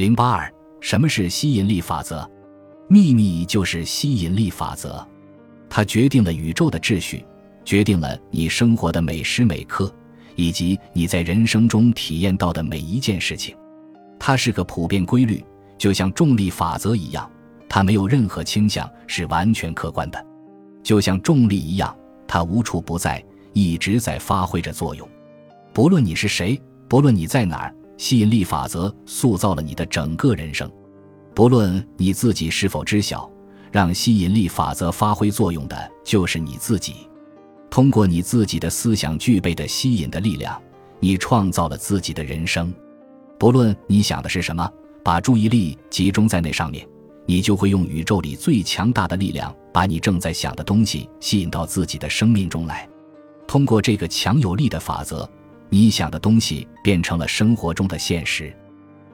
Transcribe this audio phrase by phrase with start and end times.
[0.00, 0.50] 零八二，
[0.80, 2.26] 什么是吸引力法则？
[2.88, 5.06] 秘密就是吸引力法则，
[5.68, 7.22] 它决定了宇宙的秩序，
[7.66, 9.94] 决定了你生活的每时每刻，
[10.36, 13.54] 以及你在人生中体验到的每一件事情。
[14.18, 15.44] 它是个普遍规律，
[15.76, 17.30] 就像重力法则一样，
[17.68, 20.26] 它没有任何倾向，是完全客观的。
[20.82, 21.94] 就像重力一样，
[22.26, 23.22] 它无处不在，
[23.52, 25.06] 一直在发挥着作用。
[25.74, 26.58] 不论你是谁，
[26.88, 30.68] 不论你在哪儿，吸引力法则塑造了你的整个人生。
[31.34, 33.30] 不论你自己是否知晓，
[33.70, 36.94] 让吸引力法则发挥作用的就是你自己。
[37.68, 40.58] 通过你自己的思想具备的吸引的力量，
[40.98, 42.72] 你创造了自己的人生。
[43.38, 44.66] 不论你想的是什么，
[45.04, 46.88] 把注意力集中在那上面，
[47.26, 52.88] 你就会用宇宙里最强大的力量，把你正在想的东西吸引到自己的生命中来。
[53.46, 55.30] 通过这个强有力的法则，
[55.70, 58.52] 你想的东西变成了生活中的现实，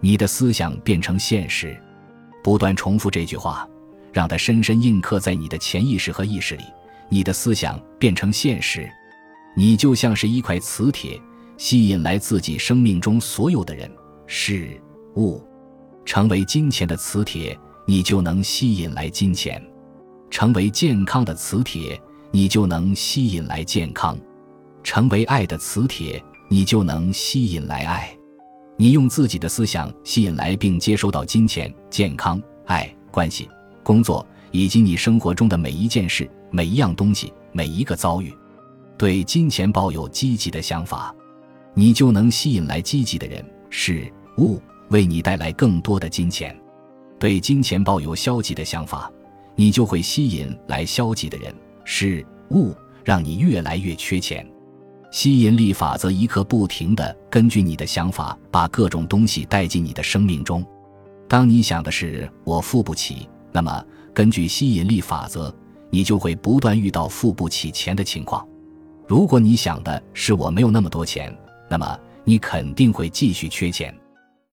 [0.00, 1.76] 你的思想变成现实。
[2.42, 3.68] 不断重复这句话，
[4.12, 6.62] 让它深深印刻在你的潜意识和意识里。
[7.08, 8.88] 你的思想变成现实，
[9.56, 11.20] 你就像是一块磁铁，
[11.56, 13.90] 吸引来自己生命中所有的人、
[14.26, 14.80] 事
[15.16, 15.42] 物。
[16.04, 19.60] 成为金钱的磁铁，你就能吸引来金钱；
[20.30, 24.16] 成为健康的磁铁，你就能吸引来健康；
[24.82, 28.10] 成为爱的磁铁，你就能吸引来爱。
[28.76, 33.48] 你用自己的思想吸引来并接收到金钱、健康、爱、关系、
[33.82, 38.34] 工作以及你生活中的每一件事、每一样东西、每一个遭遇。
[38.96, 41.14] 对金钱抱有积极的想法，
[41.72, 46.56] 你就能吸引来积极的人、事物，为你带来更多的金钱。
[47.18, 49.10] 对金钱抱有消极的想法，
[49.56, 54.46] 你就会吸引来消极的人、事物，让你越来越缺钱。
[55.14, 60.66] 吸引力法则一刻不停地根据你的想法，把各种东西带进你的生命中。
[61.28, 65.54] 当你想的是“我付不起”，那么根据吸引力法则，
[65.88, 68.44] 你就会不断遇到付不起钱的情况。
[69.06, 71.32] 如果你想的是“我没有那么多钱”，
[71.70, 73.96] 那么你肯定会继续缺钱。